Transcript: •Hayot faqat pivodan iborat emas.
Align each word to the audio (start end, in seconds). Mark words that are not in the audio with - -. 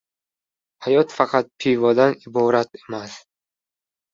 •Hayot 0.85 1.13
faqat 1.17 1.51
pivodan 1.65 2.17
iborat 2.31 2.81
emas. 2.83 3.15